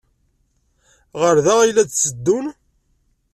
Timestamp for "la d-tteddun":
1.71-2.45